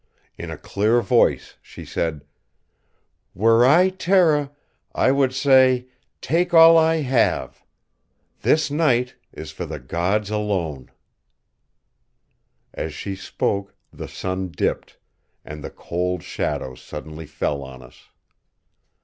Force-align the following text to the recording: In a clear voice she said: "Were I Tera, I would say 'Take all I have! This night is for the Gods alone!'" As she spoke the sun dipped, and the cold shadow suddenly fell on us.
In 0.35 0.49
a 0.49 0.57
clear 0.57 0.99
voice 1.01 1.57
she 1.61 1.85
said: 1.85 2.25
"Were 3.35 3.63
I 3.63 3.89
Tera, 3.89 4.49
I 4.95 5.11
would 5.11 5.31
say 5.31 5.89
'Take 6.21 6.55
all 6.55 6.75
I 6.75 7.01
have! 7.03 7.63
This 8.41 8.71
night 8.71 9.13
is 9.31 9.51
for 9.51 9.67
the 9.67 9.77
Gods 9.77 10.31
alone!'" 10.31 10.89
As 12.73 12.95
she 12.95 13.15
spoke 13.15 13.75
the 13.93 14.07
sun 14.07 14.47
dipped, 14.47 14.97
and 15.45 15.63
the 15.63 15.69
cold 15.69 16.23
shadow 16.23 16.73
suddenly 16.73 17.27
fell 17.27 17.61
on 17.61 17.83
us. 17.83 18.05